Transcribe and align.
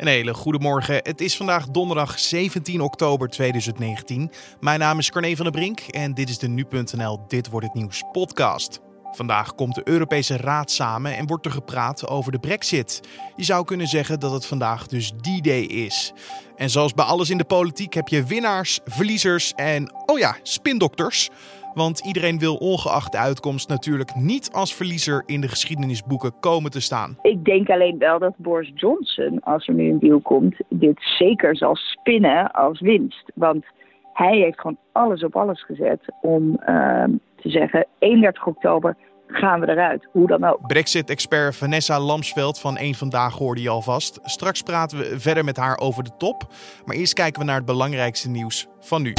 Een 0.00 0.06
hele 0.06 0.34
goede 0.34 0.58
morgen. 0.58 0.94
Het 0.94 1.20
is 1.20 1.36
vandaag 1.36 1.68
donderdag 1.68 2.18
17 2.18 2.80
oktober 2.80 3.28
2019. 3.28 4.30
Mijn 4.60 4.78
naam 4.78 4.98
is 4.98 5.10
Carne 5.10 5.36
van 5.36 5.44
der 5.44 5.54
Brink 5.54 5.80
en 5.80 6.14
dit 6.14 6.28
is 6.28 6.38
de 6.38 6.48
Nu.nl 6.48 7.24
Dit 7.28 7.50
Wordt 7.50 7.66
Het 7.66 7.74
Nieuws 7.74 8.02
podcast. 8.12 8.80
Vandaag 9.12 9.54
komt 9.54 9.74
de 9.74 9.88
Europese 9.88 10.36
Raad 10.36 10.70
samen 10.70 11.16
en 11.16 11.26
wordt 11.26 11.46
er 11.46 11.52
gepraat 11.52 12.08
over 12.08 12.32
de 12.32 12.38
Brexit. 12.38 13.00
Je 13.36 13.44
zou 13.44 13.64
kunnen 13.64 13.86
zeggen 13.86 14.20
dat 14.20 14.32
het 14.32 14.46
vandaag 14.46 14.86
dus 14.86 15.12
die 15.20 15.42
day 15.42 15.62
is. 15.62 16.12
En 16.56 16.70
zoals 16.70 16.94
bij 16.94 17.04
alles 17.04 17.30
in 17.30 17.38
de 17.38 17.44
politiek 17.44 17.94
heb 17.94 18.08
je 18.08 18.24
winnaars, 18.24 18.80
verliezers 18.84 19.52
en, 19.56 19.92
oh 20.06 20.18
ja, 20.18 20.36
spindokters. 20.42 21.28
Want 21.80 22.04
iedereen 22.06 22.38
wil 22.38 22.56
ongeacht 22.56 23.12
de 23.12 23.18
uitkomst 23.18 23.68
natuurlijk 23.68 24.14
niet 24.14 24.50
als 24.52 24.74
verliezer 24.74 25.22
in 25.26 25.40
de 25.40 25.48
geschiedenisboeken 25.48 26.32
komen 26.40 26.70
te 26.70 26.80
staan. 26.80 27.18
Ik 27.22 27.44
denk 27.44 27.68
alleen 27.68 27.98
wel 27.98 28.18
dat 28.18 28.34
Boris 28.36 28.72
Johnson, 28.74 29.40
als 29.42 29.68
er 29.68 29.74
nu 29.74 29.90
een 29.90 29.98
deal 29.98 30.20
komt, 30.20 30.56
dit 30.68 30.98
zeker 31.18 31.56
zal 31.56 31.76
spinnen 31.76 32.50
als 32.50 32.80
winst. 32.80 33.30
Want 33.34 33.64
hij 34.12 34.36
heeft 34.36 34.60
gewoon 34.60 34.76
alles 34.92 35.24
op 35.24 35.36
alles 35.36 35.64
gezet 35.64 36.00
om 36.20 36.50
uh, 36.50 37.04
te 37.36 37.48
zeggen 37.50 37.86
31 37.98 38.46
oktober 38.46 38.96
gaan 39.26 39.60
we 39.60 39.68
eruit, 39.68 40.08
hoe 40.12 40.26
dan 40.26 40.44
ook. 40.44 40.66
Brexit-expert 40.66 41.56
Vanessa 41.56 42.00
Lamsveld 42.00 42.60
van 42.60 42.76
Eén 42.78 42.94
Vandaag 42.94 43.34
hoorde 43.34 43.62
je 43.62 43.68
alvast. 43.68 44.18
Straks 44.22 44.62
praten 44.62 44.98
we 44.98 45.20
verder 45.20 45.44
met 45.44 45.56
haar 45.56 45.78
over 45.78 46.04
de 46.04 46.16
top. 46.18 46.46
Maar 46.84 46.96
eerst 46.96 47.12
kijken 47.12 47.40
we 47.40 47.46
naar 47.46 47.56
het 47.56 47.64
belangrijkste 47.64 48.28
nieuws 48.28 48.68
van 48.80 49.02
nu. 49.02 49.12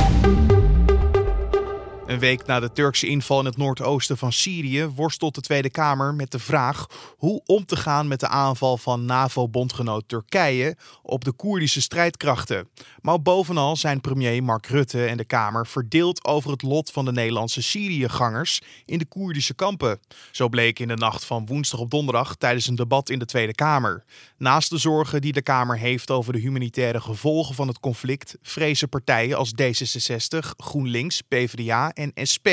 Een 2.11 2.19
week 2.19 2.45
na 2.45 2.59
de 2.59 2.71
Turkse 2.71 3.07
inval 3.07 3.39
in 3.39 3.45
het 3.45 3.57
noordoosten 3.57 4.17
van 4.17 4.31
Syrië 4.31 4.85
worstelt 4.85 5.35
de 5.35 5.41
Tweede 5.41 5.69
Kamer 5.69 6.13
met 6.13 6.31
de 6.31 6.39
vraag 6.39 6.85
hoe 7.17 7.41
om 7.45 7.65
te 7.65 7.75
gaan 7.75 8.07
met 8.07 8.19
de 8.19 8.27
aanval 8.27 8.77
van 8.77 9.05
NAVO-bondgenoot 9.05 10.03
Turkije 10.07 10.77
op 11.03 11.23
de 11.23 11.31
Koerdische 11.31 11.81
strijdkrachten. 11.81 12.69
Maar 13.01 13.21
bovenal 13.21 13.75
zijn 13.75 14.01
premier 14.01 14.43
Mark 14.43 14.67
Rutte 14.67 15.05
en 15.05 15.17
de 15.17 15.25
Kamer 15.25 15.67
verdeeld 15.67 16.25
over 16.25 16.51
het 16.51 16.61
lot 16.61 16.91
van 16.91 17.05
de 17.05 17.11
Nederlandse 17.11 17.61
Syriëgangers 17.61 18.61
in 18.85 18.97
de 18.97 19.05
Koerdische 19.05 19.53
kampen. 19.53 19.99
Zo 20.31 20.49
bleek 20.49 20.79
in 20.79 20.87
de 20.87 20.95
nacht 20.95 21.25
van 21.25 21.45
woensdag 21.45 21.79
op 21.79 21.91
donderdag 21.91 22.35
tijdens 22.35 22.67
een 22.67 22.75
debat 22.75 23.09
in 23.09 23.19
de 23.19 23.25
Tweede 23.25 23.53
Kamer. 23.53 24.03
Naast 24.37 24.69
de 24.69 24.77
zorgen 24.77 25.21
die 25.21 25.33
de 25.33 25.41
Kamer 25.41 25.77
heeft 25.77 26.11
over 26.11 26.33
de 26.33 26.39
humanitaire 26.39 27.01
gevolgen 27.01 27.55
van 27.55 27.67
het 27.67 27.79
conflict, 27.79 28.37
vrezen 28.41 28.89
partijen 28.89 29.37
als 29.37 29.53
D66, 29.61 30.37
GroenLinks, 30.57 31.21
PvdA 31.21 31.91
SP 32.31 32.47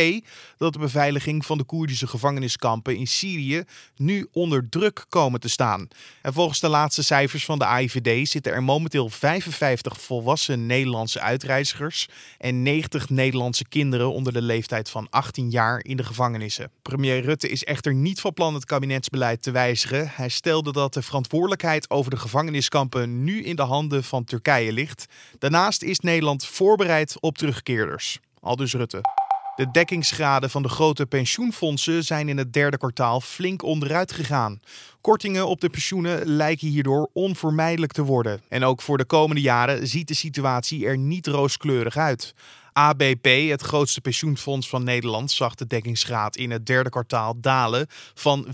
dat 0.56 0.72
de 0.72 0.78
beveiliging 0.78 1.46
van 1.46 1.58
de 1.58 1.64
Koerdische 1.64 2.06
gevangeniskampen 2.06 2.96
in 2.96 3.06
Syrië 3.06 3.62
nu 3.96 4.28
onder 4.32 4.68
druk 4.68 5.06
komen 5.08 5.40
te 5.40 5.48
staan. 5.48 5.88
En 6.22 6.32
volgens 6.32 6.60
de 6.60 6.68
laatste 6.68 7.02
cijfers 7.02 7.44
van 7.44 7.58
de 7.58 7.64
AIVD 7.64 8.28
zitten 8.28 8.52
er 8.52 8.62
momenteel 8.62 9.08
55 9.08 10.00
volwassen 10.00 10.66
Nederlandse 10.66 11.20
uitreizigers 11.20 12.08
en 12.38 12.62
90 12.62 13.08
Nederlandse 13.08 13.68
kinderen 13.68 14.12
onder 14.12 14.32
de 14.32 14.42
leeftijd 14.42 14.90
van 14.90 15.06
18 15.10 15.50
jaar 15.50 15.84
in 15.84 15.96
de 15.96 16.04
gevangenissen. 16.04 16.70
Premier 16.82 17.20
Rutte 17.20 17.48
is 17.48 17.64
echter 17.64 17.94
niet 17.94 18.20
van 18.20 18.34
plan 18.34 18.54
het 18.54 18.64
kabinetsbeleid 18.64 19.42
te 19.42 19.50
wijzigen. 19.50 20.10
Hij 20.14 20.28
stelde 20.28 20.72
dat 20.72 20.94
de 20.94 21.02
verantwoordelijkheid 21.02 21.90
over 21.90 22.10
de 22.10 22.16
gevangeniskampen 22.16 23.24
nu 23.24 23.42
in 23.42 23.56
de 23.56 23.62
handen 23.62 24.04
van 24.04 24.24
Turkije 24.24 24.72
ligt. 24.72 25.06
Daarnaast 25.38 25.82
is 25.82 25.98
Nederland 25.98 26.46
voorbereid 26.46 27.16
op 27.20 27.38
terugkeerders. 27.38 28.18
Aldus 28.40 28.74
Rutte. 28.74 29.17
De 29.58 29.70
dekkingsgraden 29.70 30.50
van 30.50 30.62
de 30.62 30.68
grote 30.68 31.06
pensioenfondsen 31.06 32.04
zijn 32.04 32.28
in 32.28 32.38
het 32.38 32.52
derde 32.52 32.78
kwartaal 32.78 33.20
flink 33.20 33.62
onderuit 33.62 34.12
gegaan. 34.12 34.60
Kortingen 35.00 35.46
op 35.46 35.60
de 35.60 35.68
pensioenen 35.68 36.26
lijken 36.26 36.68
hierdoor 36.68 37.10
onvermijdelijk 37.12 37.92
te 37.92 38.02
worden. 38.02 38.40
En 38.48 38.64
ook 38.64 38.82
voor 38.82 38.98
de 38.98 39.04
komende 39.04 39.40
jaren 39.40 39.86
ziet 39.86 40.08
de 40.08 40.14
situatie 40.14 40.86
er 40.86 40.98
niet 40.98 41.26
rooskleurig 41.26 41.96
uit. 41.96 42.34
ABP, 42.72 43.24
het 43.24 43.62
grootste 43.62 44.00
pensioenfonds 44.00 44.68
van 44.68 44.84
Nederland, 44.84 45.30
zag 45.30 45.54
de 45.54 45.66
dekkingsgraad 45.66 46.36
in 46.36 46.50
het 46.50 46.66
derde 46.66 46.90
kwartaal 46.90 47.40
dalen 47.40 47.86
van 48.14 48.46
95,3% 48.46 48.52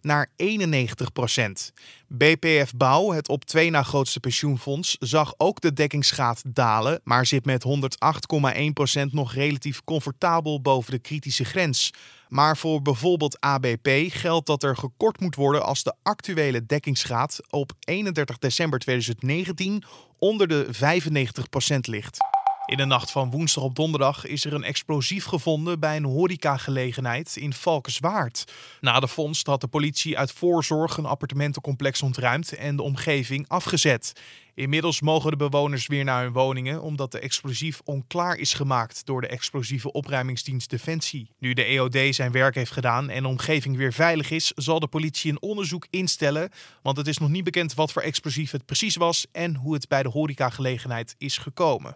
naar 0.00 0.28
91%. 0.36 1.72
BPF 2.14 2.72
Bouw, 2.76 3.12
het 3.12 3.28
op 3.28 3.44
twee 3.44 3.70
na 3.70 3.82
grootste 3.82 4.20
pensioenfonds, 4.20 4.96
zag 5.00 5.34
ook 5.36 5.60
de 5.60 5.72
dekkingsgraad 5.72 6.42
dalen, 6.46 7.00
maar 7.04 7.26
zit 7.26 7.44
met 7.44 7.64
108,1% 7.64 9.02
nog 9.10 9.34
relatief 9.34 9.84
comfortabel 9.84 10.60
boven 10.60 10.90
de 10.90 10.98
kritische 10.98 11.44
grens. 11.44 11.90
Maar 12.28 12.56
voor 12.56 12.82
bijvoorbeeld 12.82 13.40
ABP 13.40 13.88
geldt 14.08 14.46
dat 14.46 14.62
er 14.62 14.76
gekort 14.76 15.20
moet 15.20 15.34
worden 15.34 15.64
als 15.64 15.82
de 15.82 15.94
actuele 16.02 16.66
dekkingsgraad 16.66 17.40
op 17.50 17.72
31 17.80 18.38
december 18.38 18.78
2019 18.78 19.82
onder 20.18 20.48
de 20.48 20.66
95% 20.72 21.78
ligt. 21.80 22.31
In 22.72 22.78
de 22.78 22.84
nacht 22.84 23.10
van 23.10 23.30
woensdag 23.30 23.64
op 23.64 23.74
donderdag 23.74 24.26
is 24.26 24.44
er 24.44 24.52
een 24.52 24.64
explosief 24.64 25.24
gevonden 25.24 25.80
bij 25.80 25.96
een 25.96 26.04
horecagelegenheid 26.04 27.36
in 27.36 27.52
Valkenswaard. 27.52 28.52
Na 28.80 29.00
de 29.00 29.08
vondst 29.08 29.46
had 29.46 29.60
de 29.60 29.66
politie 29.66 30.18
uit 30.18 30.32
voorzorg 30.32 30.96
een 30.96 31.06
appartementencomplex 31.06 32.02
ontruimd 32.02 32.52
en 32.52 32.76
de 32.76 32.82
omgeving 32.82 33.48
afgezet. 33.48 34.12
Inmiddels 34.54 35.00
mogen 35.00 35.30
de 35.30 35.36
bewoners 35.36 35.86
weer 35.86 36.04
naar 36.04 36.22
hun 36.22 36.32
woningen 36.32 36.82
omdat 36.82 37.12
de 37.12 37.18
explosief 37.18 37.80
onklaar 37.84 38.36
is 38.36 38.54
gemaakt 38.54 39.06
door 39.06 39.20
de 39.20 39.26
explosieve 39.26 39.92
opruimingsdienst 39.92 40.70
Defensie. 40.70 41.30
Nu 41.38 41.52
de 41.52 41.64
EOD 41.64 42.14
zijn 42.14 42.32
werk 42.32 42.54
heeft 42.54 42.72
gedaan 42.72 43.08
en 43.08 43.22
de 43.22 43.28
omgeving 43.28 43.76
weer 43.76 43.92
veilig 43.92 44.30
is, 44.30 44.52
zal 44.54 44.80
de 44.80 44.88
politie 44.88 45.30
een 45.30 45.42
onderzoek 45.42 45.86
instellen, 45.90 46.50
want 46.82 46.96
het 46.96 47.06
is 47.06 47.18
nog 47.18 47.28
niet 47.28 47.44
bekend 47.44 47.74
wat 47.74 47.92
voor 47.92 48.02
explosief 48.02 48.50
het 48.50 48.66
precies 48.66 48.96
was 48.96 49.26
en 49.32 49.54
hoe 49.54 49.74
het 49.74 49.88
bij 49.88 50.02
de 50.02 50.08
horecagelegenheid 50.08 51.14
is 51.18 51.38
gekomen. 51.38 51.94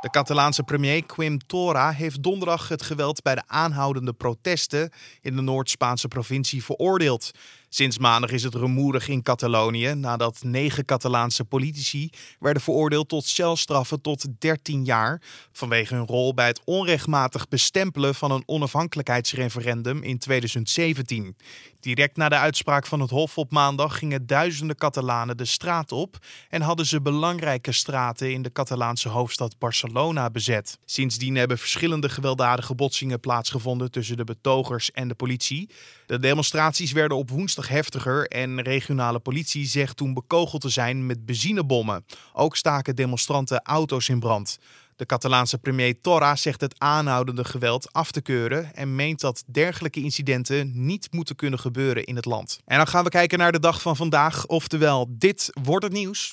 De 0.00 0.10
Catalaanse 0.10 0.62
premier 0.62 1.04
Quim 1.04 1.38
Tora 1.46 1.90
heeft 1.92 2.22
donderdag 2.22 2.68
het 2.68 2.82
geweld 2.82 3.22
bij 3.22 3.34
de 3.34 3.42
aanhoudende 3.46 4.12
protesten 4.12 4.92
in 5.20 5.36
de 5.36 5.42
Noord-Spaanse 5.42 6.08
provincie 6.08 6.64
veroordeeld. 6.64 7.30
Sinds 7.68 7.98
maandag 7.98 8.30
is 8.30 8.42
het 8.42 8.54
rumoerig 8.54 9.08
in 9.08 9.22
Catalonië 9.22 9.94
nadat 9.94 10.42
negen 10.42 10.84
Catalaanse 10.84 11.44
politici 11.44 12.10
werden 12.38 12.62
veroordeeld 12.62 13.08
tot 13.08 13.24
celstraffen 13.24 14.00
tot 14.00 14.26
13 14.38 14.84
jaar 14.84 15.22
vanwege 15.52 15.94
hun 15.94 16.06
rol 16.06 16.34
bij 16.34 16.46
het 16.46 16.60
onrechtmatig 16.64 17.48
bestempelen 17.48 18.14
van 18.14 18.30
een 18.30 18.42
onafhankelijkheidsreferendum 18.46 20.02
in 20.02 20.18
2017. 20.18 21.36
Direct 21.80 22.16
na 22.16 22.28
de 22.28 22.36
uitspraak 22.36 22.86
van 22.86 23.00
het 23.00 23.10
Hof 23.10 23.38
op 23.38 23.50
maandag 23.50 23.98
gingen 23.98 24.26
duizenden 24.26 24.76
Catalanen 24.76 25.36
de 25.36 25.44
straat 25.44 25.92
op 25.92 26.16
en 26.48 26.62
hadden 26.62 26.86
ze 26.86 27.00
belangrijke 27.00 27.72
straten 27.72 28.32
in 28.32 28.42
de 28.42 28.52
Catalaanse 28.52 29.08
hoofdstad 29.08 29.58
Barcelona 29.58 29.87
bezet. 30.32 30.78
Sindsdien 30.84 31.36
hebben 31.36 31.58
verschillende 31.58 32.08
gewelddadige 32.08 32.74
botsingen 32.74 33.20
plaatsgevonden 33.20 33.90
tussen 33.90 34.16
de 34.16 34.24
betogers 34.24 34.90
en 34.90 35.08
de 35.08 35.14
politie. 35.14 35.70
De 36.06 36.18
demonstraties 36.18 36.92
werden 36.92 37.16
op 37.16 37.30
woensdag 37.30 37.68
heftiger 37.68 38.26
en 38.26 38.62
regionale 38.62 39.18
politie 39.18 39.66
zegt 39.66 39.96
toen 39.96 40.14
bekogeld 40.14 40.60
te 40.60 40.68
zijn 40.68 41.06
met 41.06 41.26
benzinebommen. 41.26 42.04
Ook 42.32 42.56
staken 42.56 42.96
demonstranten 42.96 43.62
auto's 43.62 44.08
in 44.08 44.20
brand. 44.20 44.58
De 44.96 45.06
Catalaanse 45.06 45.58
premier 45.58 46.00
Torra 46.00 46.36
zegt 46.36 46.60
het 46.60 46.74
aanhoudende 46.78 47.44
geweld 47.44 47.92
af 47.92 48.10
te 48.10 48.20
keuren 48.20 48.74
en 48.74 48.94
meent 48.94 49.20
dat 49.20 49.42
dergelijke 49.46 50.00
incidenten 50.00 50.72
niet 50.74 51.08
moeten 51.10 51.36
kunnen 51.36 51.58
gebeuren 51.58 52.04
in 52.04 52.16
het 52.16 52.24
land. 52.24 52.60
En 52.64 52.76
dan 52.76 52.86
gaan 52.86 53.04
we 53.04 53.10
kijken 53.10 53.38
naar 53.38 53.52
de 53.52 53.60
dag 53.60 53.82
van 53.82 53.96
vandaag, 53.96 54.46
oftewel 54.46 55.06
dit 55.08 55.50
wordt 55.62 55.84
het 55.84 55.92
nieuws. 55.92 56.30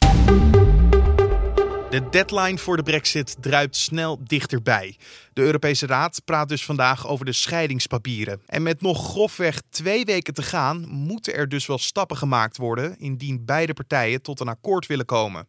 De 1.95 2.09
deadline 2.09 2.57
voor 2.57 2.77
de 2.77 2.83
Brexit 2.83 3.35
druipt 3.39 3.75
snel 3.75 4.19
dichterbij. 4.23 4.97
De 5.33 5.41
Europese 5.41 5.85
Raad 5.85 6.21
praat 6.25 6.49
dus 6.49 6.65
vandaag 6.65 7.07
over 7.07 7.25
de 7.25 7.31
scheidingspapieren. 7.31 8.41
En 8.45 8.63
met 8.63 8.81
nog 8.81 9.09
grofweg 9.09 9.61
twee 9.69 10.05
weken 10.05 10.33
te 10.33 10.41
gaan, 10.41 10.87
moeten 10.87 11.35
er 11.35 11.49
dus 11.49 11.65
wel 11.65 11.77
stappen 11.77 12.17
gemaakt 12.17 12.57
worden 12.57 12.99
indien 12.99 13.45
beide 13.45 13.73
partijen 13.73 14.21
tot 14.21 14.39
een 14.39 14.47
akkoord 14.47 14.85
willen 14.85 15.05
komen. 15.05 15.47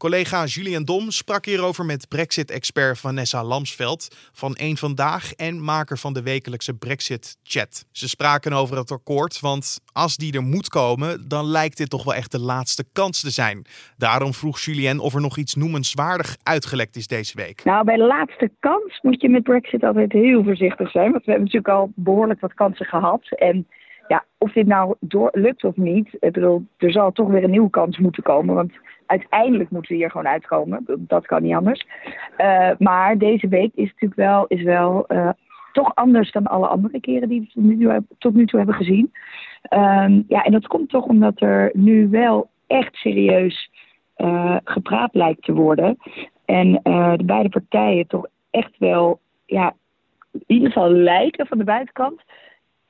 Collega 0.00 0.44
Julian 0.44 0.84
Dom 0.84 1.10
sprak 1.10 1.44
hierover 1.44 1.84
met 1.84 2.08
Brexit-expert 2.08 2.98
Vanessa 2.98 3.44
Lamsveld 3.44 4.30
van 4.32 4.54
Eén 4.56 4.76
Vandaag 4.76 5.32
en 5.32 5.64
maker 5.64 5.98
van 5.98 6.12
de 6.12 6.22
wekelijkse 6.22 6.74
Brexit-chat. 6.74 7.86
Ze 7.92 8.08
spraken 8.08 8.52
over 8.52 8.76
het 8.76 8.90
akkoord, 8.90 9.40
want 9.40 9.80
als 9.92 10.16
die 10.16 10.32
er 10.32 10.42
moet 10.42 10.68
komen, 10.68 11.28
dan 11.28 11.44
lijkt 11.44 11.76
dit 11.76 11.90
toch 11.90 12.04
wel 12.04 12.14
echt 12.14 12.32
de 12.32 12.40
laatste 12.40 12.84
kans 12.92 13.20
te 13.20 13.30
zijn. 13.30 13.64
Daarom 13.96 14.32
vroeg 14.32 14.60
Julien 14.60 15.00
of 15.00 15.14
er 15.14 15.20
nog 15.20 15.36
iets 15.36 15.54
noemenswaardig 15.54 16.36
uitgelekt 16.42 16.96
is 16.96 17.06
deze 17.06 17.36
week. 17.36 17.64
Nou, 17.64 17.84
bij 17.84 17.96
de 17.96 18.06
laatste 18.06 18.50
kans 18.60 19.00
moet 19.02 19.20
je 19.20 19.28
met 19.28 19.42
Brexit 19.42 19.84
altijd 19.84 20.12
heel 20.12 20.44
voorzichtig 20.44 20.90
zijn, 20.90 21.10
want 21.10 21.24
we 21.24 21.30
hebben 21.30 21.44
natuurlijk 21.44 21.74
al 21.74 21.92
behoorlijk 21.94 22.40
wat 22.40 22.54
kansen 22.54 22.86
gehad. 22.86 23.22
En 23.30 23.66
ja, 24.10 24.24
of 24.38 24.52
dit 24.52 24.66
nou 24.66 24.94
door, 25.00 25.30
lukt 25.32 25.64
of 25.64 25.76
niet, 25.76 26.16
ik 26.20 26.32
bedoel, 26.32 26.66
er 26.76 26.92
zal 26.92 27.12
toch 27.12 27.28
weer 27.28 27.44
een 27.44 27.50
nieuwe 27.50 27.70
kans 27.70 27.98
moeten 27.98 28.22
komen, 28.22 28.54
want 28.54 28.72
uiteindelijk 29.06 29.70
moeten 29.70 29.92
we 29.92 29.96
hier 29.96 30.10
gewoon 30.10 30.28
uitkomen. 30.28 30.84
Dat 30.98 31.26
kan 31.26 31.42
niet 31.42 31.54
anders. 31.54 31.86
Uh, 32.38 32.70
maar 32.78 33.18
deze 33.18 33.48
week 33.48 33.70
is 33.74 33.84
natuurlijk 33.84 34.14
wel, 34.14 34.46
is 34.46 34.62
wel 34.62 35.04
uh, 35.08 35.30
toch 35.72 35.94
anders 35.94 36.32
dan 36.32 36.46
alle 36.46 36.66
andere 36.66 37.00
keren 37.00 37.28
die 37.28 37.50
we 37.54 38.02
tot 38.18 38.34
nu 38.34 38.46
toe, 38.46 38.58
hebben 38.58 38.76
gezien. 38.76 39.12
Ehm, 39.62 40.22
ja, 40.28 40.42
en 40.44 40.52
dat 40.52 40.66
komt 40.66 40.88
toch 40.88 41.04
omdat 41.04 41.40
er 41.40 41.70
nu 41.72 42.08
wel 42.08 42.50
echt 42.66 42.94
serieus 42.94 43.70
uh, 44.16 44.56
gepraat 44.64 45.14
lijkt 45.14 45.42
te 45.42 45.52
worden. 45.52 45.96
En 46.44 46.72
de 47.16 47.24
beide 47.24 47.48
partijen 47.48 48.06
toch 48.06 48.26
echt 48.50 48.78
wel, 48.78 49.20
ja, 49.46 49.74
in 50.32 50.44
ieder 50.46 50.72
geval 50.72 50.90
lijken 50.90 51.46
van 51.46 51.58
de 51.58 51.64
buitenkant, 51.64 52.22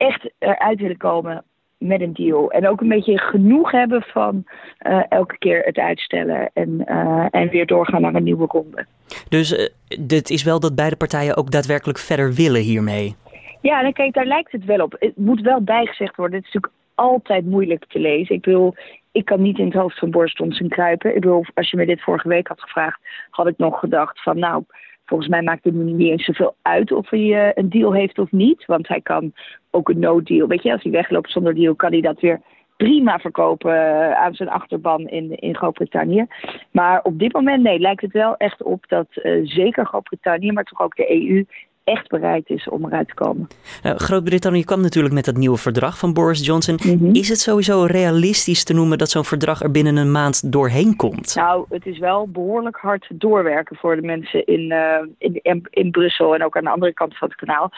echt 0.01 0.31
eruit 0.39 0.79
willen 0.79 0.97
komen 0.97 1.43
met 1.77 2.01
een 2.01 2.13
deal. 2.13 2.51
En 2.51 2.67
ook 2.67 2.81
een 2.81 2.87
beetje 2.87 3.19
genoeg 3.19 3.71
hebben 3.71 4.01
van 4.01 4.43
uh, 4.87 5.03
elke 5.09 5.37
keer 5.37 5.61
het 5.63 5.77
uitstellen 5.77 6.49
en, 6.53 6.85
uh, 6.87 7.25
en 7.31 7.49
weer 7.49 7.65
doorgaan 7.65 8.01
naar 8.01 8.15
een 8.15 8.23
nieuwe 8.23 8.45
ronde. 8.47 8.85
Dus 9.29 9.51
uh, 9.51 9.67
dit 9.99 10.29
is 10.29 10.43
wel 10.43 10.59
dat 10.59 10.75
beide 10.75 10.95
partijen 10.95 11.37
ook 11.37 11.51
daadwerkelijk 11.51 11.99
verder 11.99 12.33
willen 12.33 12.61
hiermee? 12.61 13.15
Ja, 13.61 13.81
dan 13.81 13.93
kijk, 13.93 14.13
daar 14.13 14.25
lijkt 14.25 14.51
het 14.51 14.65
wel 14.65 14.83
op. 14.83 14.95
Het 14.99 15.17
moet 15.17 15.41
wel 15.41 15.61
bijgezegd 15.61 16.15
worden. 16.15 16.37
Het 16.37 16.47
is 16.47 16.53
natuurlijk 16.53 16.83
altijd 16.95 17.45
moeilijk 17.45 17.85
te 17.87 17.99
lezen. 17.99 18.35
Ik 18.35 18.41
bedoel, 18.41 18.75
ik 19.11 19.25
kan 19.25 19.41
niet 19.41 19.57
in 19.57 19.65
het 19.65 19.73
hoofd 19.73 19.99
van 19.99 20.11
Boris 20.11 20.37
Johnson 20.37 20.67
kruipen. 20.67 21.15
Ik 21.15 21.21
bedoel, 21.21 21.45
als 21.53 21.69
je 21.69 21.77
me 21.77 21.85
dit 21.85 22.01
vorige 22.01 22.27
week 22.27 22.47
had 22.47 22.61
gevraagd, 22.61 22.99
had 23.29 23.47
ik 23.47 23.57
nog 23.57 23.79
gedacht 23.79 24.21
van 24.21 24.39
nou, 24.39 24.63
volgens 25.05 25.29
mij 25.29 25.41
maakt 25.41 25.63
het 25.63 25.73
niet 25.73 26.09
eens 26.09 26.25
zoveel 26.25 26.55
uit 26.61 26.91
of 26.91 27.09
hij 27.09 27.19
uh, 27.19 27.49
een 27.53 27.69
deal 27.69 27.93
heeft 27.93 28.19
of 28.19 28.31
niet. 28.31 28.65
Want 28.65 28.87
hij 28.87 29.01
kan 29.01 29.33
ook 29.71 29.89
een 29.89 29.99
no-deal. 29.99 30.47
Weet 30.47 30.63
je, 30.63 30.71
als 30.71 30.83
hij 30.83 30.91
wegloopt 30.91 31.31
zonder 31.31 31.55
deal, 31.55 31.75
kan 31.75 31.91
hij 31.91 32.01
dat 32.01 32.19
weer 32.19 32.41
prima 32.77 33.19
verkopen 33.19 33.73
uh, 33.73 34.11
aan 34.11 34.33
zijn 34.33 34.49
achterban 34.49 35.07
in, 35.07 35.35
in 35.35 35.55
Groot-Brittannië. 35.55 36.25
Maar 36.71 37.01
op 37.03 37.19
dit 37.19 37.33
moment, 37.33 37.63
nee, 37.63 37.79
lijkt 37.79 38.01
het 38.01 38.11
wel 38.11 38.37
echt 38.37 38.63
op 38.63 38.85
dat 38.87 39.07
uh, 39.13 39.47
zeker 39.47 39.85
Groot-Brittannië, 39.85 40.51
maar 40.51 40.63
toch 40.63 40.81
ook 40.81 40.95
de 40.95 41.11
EU 41.11 41.45
echt 41.83 42.07
bereid 42.07 42.49
is 42.49 42.69
om 42.69 42.85
eruit 42.85 43.07
te 43.07 43.13
komen. 43.13 43.47
Nou, 43.83 43.97
Groot-Brittannië 43.97 44.63
kwam 44.63 44.81
natuurlijk 44.81 45.13
met 45.13 45.25
dat 45.25 45.37
nieuwe 45.37 45.57
verdrag 45.57 45.97
van 45.97 46.13
Boris 46.13 46.45
Johnson. 46.45 46.79
Mm 46.83 46.97
-hmm. 46.97 47.15
Is 47.15 47.29
het 47.29 47.39
sowieso 47.39 47.83
realistisch 47.83 48.63
te 48.63 48.73
noemen 48.73 48.97
dat 48.97 49.09
zo'n 49.09 49.23
verdrag 49.23 49.61
er 49.61 49.71
binnen 49.71 49.95
een 49.95 50.11
maand 50.11 50.51
doorheen 50.51 50.95
komt? 50.95 51.35
Nou, 51.35 51.65
het 51.69 51.85
is 51.85 51.97
wel 51.97 52.27
behoorlijk 52.27 52.77
hard 52.77 53.07
doorwerken 53.13 53.75
voor 53.75 53.95
de 53.95 54.01
mensen 54.01 54.45
in, 54.45 54.71
uh, 54.71 54.95
in, 55.17 55.39
in, 55.41 55.67
in, 55.69 55.91
Brussel 55.91 56.35
en 56.35 56.43
ook 56.43 56.57
aan 56.57 56.63
de 56.63 56.69
andere 56.69 56.93
kant 56.93 57.17
van 57.17 57.27
het 57.27 57.37
kanaal. 57.37 57.71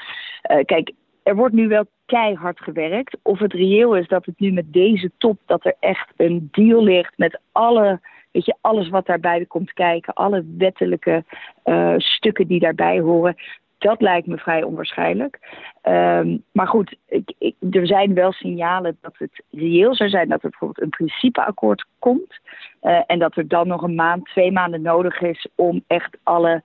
Uh, 0.52 0.64
kijk, 0.66 0.92
er 1.24 1.36
wordt 1.36 1.54
nu 1.54 1.68
wel 1.68 1.86
keihard 2.06 2.60
gewerkt. 2.60 3.18
Of 3.22 3.40
het 3.40 3.54
reëel 3.54 3.96
is 3.96 4.08
dat 4.08 4.26
het 4.26 4.40
nu 4.40 4.52
met 4.52 4.74
deze 4.74 5.12
top, 5.18 5.40
dat 5.46 5.66
er 5.66 5.76
echt 5.80 6.14
een 6.18 6.50
deal 6.52 6.84
ligt 6.84 7.14
met 7.18 7.40
alle 7.52 8.00
weet 8.34 8.46
je, 8.46 8.56
alles 8.62 8.90
wat 8.90 9.06
daarbij 9.06 9.46
komt 9.46 9.74
kijken, 9.74 10.14
alle 10.14 10.46
wettelijke 10.58 11.24
uh, 11.66 11.94
stukken 11.98 12.48
die 12.48 12.60
daarbij 12.60 13.00
horen, 13.00 13.36
dat 13.84 14.02
lijkt 14.02 14.28
me 14.28 14.38
vrij 14.38 14.64
onwaarschijnlijk. 14.64 15.40
Um, 15.84 16.44
maar 16.52 16.68
goed, 16.68 16.96
ik, 17.08 17.34
ik, 17.38 17.56
er 17.72 17.88
zijn 17.88 18.14
wel 18.14 18.32
signalen 18.32 18.98
dat 19.02 19.16
het 19.18 19.44
reëel 19.52 19.96
zou 19.96 20.10
zijn 20.10 20.30
dat 20.30 20.44
er 20.44 20.50
bijvoorbeeld 20.50 20.82
een 20.82 20.90
principeakkoord 20.90 21.86
komt. 22.00 22.40
Uh, 22.82 23.02
en 23.06 23.20
dat 23.20 23.38
er 23.38 23.48
dan 23.48 23.68
nog 23.68 23.82
een 23.82 23.96
maand, 23.96 24.26
twee 24.26 24.52
maanden 24.52 24.82
nodig 24.82 25.22
is 25.22 25.48
om 25.56 25.84
echt 25.88 26.18
alle 26.24 26.64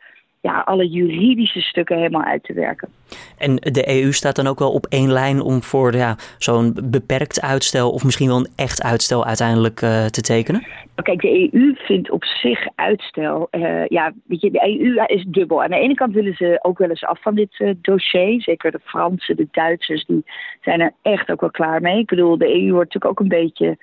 ja, 0.49 0.63
alle 0.65 0.89
juridische 0.89 1.61
stukken 1.61 1.97
helemaal 1.97 2.25
uit 2.25 2.45
te 2.45 2.53
werken. 2.53 2.89
En 3.39 3.57
de 3.57 4.03
EU 4.03 4.13
staat 4.13 4.37
dan 4.37 4.47
ook 4.47 4.59
wel 4.59 4.73
op 4.73 4.87
één 4.87 5.13
lijn 5.13 5.41
om 5.41 5.63
voor 5.63 5.95
ja, 5.95 6.17
zo'n 6.39 6.77
beperkt 6.85 7.41
uitstel 7.41 7.91
of 7.91 8.05
misschien 8.05 8.29
wel 8.29 8.37
een 8.37 8.53
echt 8.57 8.83
uitstel 8.83 9.25
uiteindelijk 9.25 9.83
uh, 9.83 10.05
te 10.07 10.21
tekenen? 10.21 10.67
Kijk, 11.03 11.21
de 11.21 11.51
EU 11.53 11.75
vindt 11.75 12.11
op 12.11 12.25
zich 12.25 12.67
uitstel. 12.75 13.49
Uh, 13.51 13.87
ja, 13.87 14.13
weet 14.27 14.41
je, 14.41 14.51
de 14.51 14.81
EU 14.81 15.05
is 15.07 15.25
dubbel. 15.29 15.63
Aan 15.63 15.71
de 15.71 15.77
ene 15.79 15.95
kant 15.95 16.15
willen 16.15 16.35
ze 16.35 16.59
ook 16.63 16.79
wel 16.79 16.89
eens 16.89 17.05
af 17.05 17.23
van 17.23 17.35
dit 17.35 17.59
uh, 17.59 17.71
dossier. 17.83 18.43
Zeker 18.43 18.71
de 18.71 18.81
Fransen, 18.85 19.37
de 19.37 19.49
Duitsers, 19.51 20.05
die 20.05 20.25
zijn 20.61 20.81
er 20.81 20.93
echt 21.03 21.31
ook 21.31 21.41
wel 21.41 21.51
klaar 21.51 21.81
mee. 21.81 21.99
Ik 21.99 22.07
bedoel, 22.07 22.39
de 22.39 22.55
EU 22.55 22.73
wordt 22.73 22.95
natuurlijk 22.95 23.05
ook 23.05 23.21
een 23.21 23.41
beetje 23.47 23.77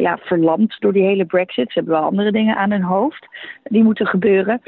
ja, 0.00 0.18
verlamd 0.22 0.76
door 0.78 0.92
die 0.92 1.02
hele 1.02 1.24
Brexit. 1.24 1.72
Ze 1.72 1.78
hebben 1.78 1.94
wel 1.98 2.08
andere 2.08 2.32
dingen 2.32 2.56
aan 2.56 2.70
hun 2.70 2.82
hoofd 2.82 3.26
die 3.62 3.82
moeten 3.82 4.06
gebeuren. 4.06 4.60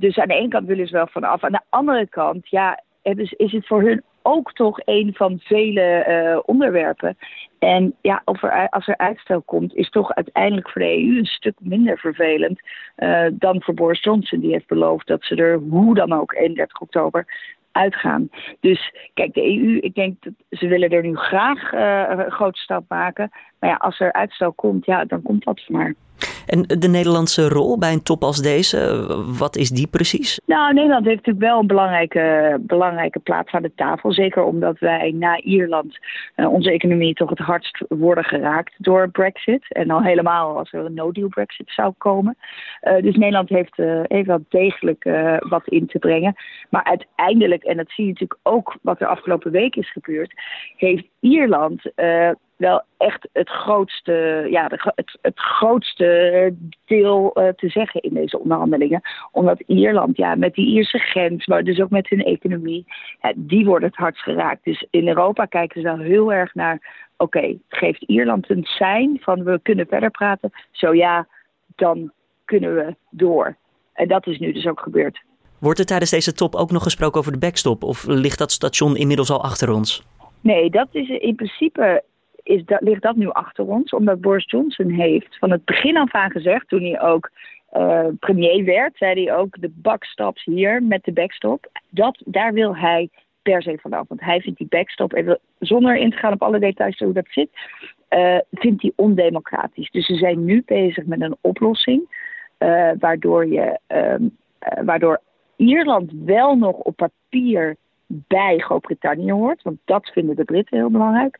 Dus 0.00 0.18
aan 0.18 0.28
de 0.28 0.34
ene 0.34 0.48
kant 0.48 0.66
willen 0.66 0.86
ze 0.86 0.92
wel 0.92 1.06
vanaf. 1.06 1.44
Aan 1.44 1.52
de 1.52 1.60
andere 1.68 2.06
kant, 2.08 2.48
ja, 2.48 2.82
is, 3.02 3.52
het 3.52 3.66
voor 3.66 3.82
hun 3.82 4.02
ook 4.22 4.52
toch 4.52 4.78
een 4.84 5.14
van 5.14 5.38
vele 5.38 6.04
uh, 6.08 6.38
onderwerpen. 6.44 7.16
En 7.58 7.94
ja, 8.00 8.22
als 8.70 8.88
er 8.88 8.96
uitstel 8.96 9.42
komt, 9.42 9.74
is 9.74 9.90
toch 9.90 10.14
uiteindelijk 10.14 10.70
voor 10.70 10.82
de 10.82 11.02
EU 11.02 11.18
een 11.18 11.24
stuk 11.24 11.54
minder 11.58 11.98
vervelend 11.98 12.60
uh, 12.96 13.26
dan 13.32 13.62
voor 13.62 13.74
Boris 13.74 14.02
Johnson. 14.02 14.40
Die 14.40 14.52
heeft 14.52 14.66
beloofd 14.66 15.06
dat 15.06 15.24
ze 15.24 15.34
er 15.34 15.58
hoe 15.58 15.94
dan 15.94 16.12
ook 16.12 16.34
31 16.34 16.80
oktober 16.80 17.26
uitgaan. 17.72 18.30
Dus 18.60 18.94
kijk, 19.14 19.34
de 19.34 19.42
EU, 19.42 19.78
ik 19.78 19.94
denk 19.94 20.16
dat 20.20 20.32
ze 20.50 20.66
willen 20.66 20.90
er 20.90 21.02
nu 21.02 21.16
graag 21.16 21.72
uh, 21.72 22.04
een 22.08 22.30
grote 22.30 22.60
stap 22.60 22.84
maken. 22.88 23.30
Maar 23.58 23.70
ja, 23.70 23.76
als 23.76 24.00
er 24.00 24.12
uitstel 24.12 24.52
komt, 24.52 24.86
ja, 24.86 25.04
dan 25.04 25.22
komt 25.22 25.44
dat 25.44 25.68
maar. 25.68 25.94
En 26.46 26.62
de 26.62 26.88
Nederlandse 26.88 27.48
rol 27.48 27.78
bij 27.78 27.92
een 27.92 28.02
top 28.02 28.22
als 28.22 28.42
deze, 28.42 29.06
wat 29.38 29.56
is 29.56 29.70
die 29.70 29.86
precies? 29.86 30.40
Nou, 30.46 30.74
Nederland 30.74 31.04
heeft 31.04 31.16
natuurlijk 31.16 31.44
wel 31.44 31.60
een 31.60 31.66
belangrijke, 31.66 32.56
belangrijke 32.60 33.18
plaats 33.18 33.52
aan 33.52 33.62
de 33.62 33.74
tafel. 33.74 34.12
Zeker 34.12 34.42
omdat 34.42 34.78
wij 34.78 35.10
na 35.10 35.40
Ierland 35.40 35.98
uh, 36.36 36.52
onze 36.52 36.72
economie 36.72 37.14
toch 37.14 37.30
het 37.30 37.38
hardst 37.38 37.84
worden 37.88 38.24
geraakt 38.24 38.74
door 38.78 39.10
Brexit. 39.10 39.72
En 39.72 39.90
al 39.90 40.02
helemaal 40.02 40.58
als 40.58 40.72
er 40.72 40.84
een 40.84 40.94
no-deal 40.94 41.28
Brexit 41.28 41.70
zou 41.70 41.92
komen. 41.98 42.36
Uh, 42.82 43.02
dus 43.02 43.16
Nederland 43.16 43.48
heeft, 43.48 43.78
uh, 43.78 44.00
heeft 44.02 44.26
wel 44.26 44.44
degelijk 44.48 45.04
wat 45.38 45.68
in 45.68 45.86
te 45.86 45.98
brengen. 45.98 46.34
Maar 46.70 46.84
uiteindelijk, 46.84 47.62
en 47.62 47.76
dat 47.76 47.90
zie 47.90 48.04
je 48.04 48.10
natuurlijk 48.10 48.40
ook 48.42 48.76
wat 48.82 49.00
er 49.00 49.06
afgelopen 49.06 49.50
week 49.50 49.76
is 49.76 49.92
gebeurd, 49.92 50.32
heeft 50.76 51.04
Ierland 51.20 51.82
wel 52.60 52.82
echt 52.96 53.28
het 53.32 53.48
grootste, 53.48 54.46
ja, 54.50 54.68
de, 54.68 54.92
het, 54.94 55.18
het 55.22 55.38
grootste 55.38 56.54
deel 56.86 57.30
uh, 57.34 57.48
te 57.48 57.68
zeggen 57.68 58.00
in 58.00 58.14
deze 58.14 58.38
onderhandelingen. 58.38 59.00
Omdat 59.32 59.60
Ierland, 59.66 60.16
ja, 60.16 60.34
met 60.34 60.54
die 60.54 60.66
Ierse 60.66 60.98
grens, 60.98 61.46
maar 61.46 61.64
dus 61.64 61.80
ook 61.80 61.90
met 61.90 62.08
hun 62.08 62.24
economie, 62.24 62.84
ja, 63.20 63.32
die 63.36 63.64
wordt 63.64 63.84
het 63.84 63.96
hardst 63.96 64.22
geraakt. 64.22 64.64
Dus 64.64 64.86
in 64.90 65.08
Europa 65.08 65.44
kijken 65.44 65.80
ze 65.80 65.86
wel 65.86 65.98
heel 65.98 66.32
erg 66.32 66.54
naar, 66.54 67.08
oké, 67.16 67.38
okay, 67.38 67.58
geeft 67.68 68.02
Ierland 68.02 68.50
een 68.50 68.64
sein 68.64 69.18
van 69.20 69.44
we 69.44 69.60
kunnen 69.62 69.86
verder 69.86 70.10
praten? 70.10 70.50
Zo 70.70 70.94
ja, 70.94 71.26
dan 71.76 72.12
kunnen 72.44 72.74
we 72.74 72.94
door. 73.10 73.56
En 73.92 74.08
dat 74.08 74.26
is 74.26 74.38
nu 74.38 74.52
dus 74.52 74.66
ook 74.66 74.80
gebeurd. 74.80 75.20
Wordt 75.58 75.78
er 75.78 75.86
tijdens 75.86 76.10
deze 76.10 76.32
top 76.32 76.54
ook 76.54 76.70
nog 76.70 76.82
gesproken 76.82 77.20
over 77.20 77.32
de 77.32 77.38
backstop? 77.38 77.82
Of 77.82 78.06
ligt 78.06 78.38
dat 78.38 78.52
station 78.52 78.96
inmiddels 78.96 79.30
al 79.30 79.42
achter 79.42 79.70
ons? 79.72 80.02
Nee, 80.40 80.70
dat 80.70 80.88
is 80.92 81.08
in 81.08 81.34
principe 81.34 82.02
is 82.42 82.64
dat, 82.64 82.80
ligt 82.80 83.02
dat 83.02 83.16
nu 83.16 83.28
achter 83.28 83.66
ons. 83.66 83.90
Omdat 83.90 84.20
Boris 84.20 84.50
Johnson 84.50 84.90
heeft 84.90 85.38
van 85.38 85.50
het 85.50 85.64
begin 85.64 85.96
af 85.96 86.14
aan 86.14 86.30
gezegd, 86.30 86.68
toen 86.68 86.82
hij 86.82 87.00
ook 87.00 87.30
uh, 87.72 88.06
premier 88.18 88.64
werd, 88.64 88.96
zei 88.96 89.24
hij 89.24 89.36
ook 89.36 89.60
de 89.60 89.70
backstops 89.74 90.44
hier 90.44 90.82
met 90.82 91.04
de 91.04 91.12
backstop. 91.12 91.68
Dat, 91.88 92.22
daar 92.24 92.52
wil 92.52 92.76
hij 92.76 93.08
per 93.42 93.62
se 93.62 93.78
vanaf. 93.80 94.08
Want 94.08 94.20
hij 94.20 94.40
vindt 94.40 94.58
die 94.58 94.68
backstop, 94.68 95.12
even, 95.12 95.38
zonder 95.58 95.96
in 95.96 96.10
te 96.10 96.16
gaan 96.16 96.32
op 96.32 96.42
alle 96.42 96.58
details 96.58 96.98
hoe 96.98 97.12
dat 97.12 97.26
zit, 97.28 97.50
uh, 98.10 98.38
vindt 98.50 98.82
hij 98.82 98.92
ondemocratisch. 98.96 99.90
Dus 99.90 100.06
ze 100.06 100.14
zijn 100.14 100.44
nu 100.44 100.62
bezig 100.66 101.04
met 101.04 101.20
een 101.20 101.36
oplossing 101.40 102.28
uh, 102.58 102.90
waardoor, 102.98 103.46
je, 103.46 103.78
waardoor 104.84 105.20
Ierland 105.56 106.12
wel 106.24 106.56
nog 106.56 106.76
op 106.76 106.96
papier 106.96 107.76
bij 108.06 108.58
Groot-Brittannië 108.58 109.32
hoort. 109.32 109.62
Want 109.62 109.78
dat 109.84 110.08
vinden 110.08 110.36
de 110.36 110.44
Britten 110.44 110.78
heel 110.78 110.90
belangrijk. 110.90 111.38